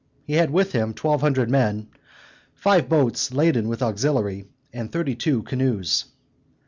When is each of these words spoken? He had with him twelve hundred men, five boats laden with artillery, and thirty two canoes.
He 0.25 0.33
had 0.33 0.49
with 0.49 0.71
him 0.71 0.95
twelve 0.95 1.21
hundred 1.21 1.47
men, 1.51 1.89
five 2.55 2.89
boats 2.89 3.31
laden 3.31 3.67
with 3.69 3.83
artillery, 3.83 4.45
and 4.73 4.91
thirty 4.91 5.13
two 5.13 5.43
canoes. 5.43 6.05